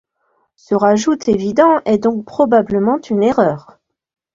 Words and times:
Ce 0.55 0.73
rajout 0.73 1.29
évident 1.29 1.79
est 1.85 1.99
donc 1.99 2.25
probablement 2.25 2.97
une 3.11 3.21
erreur. 3.21 3.77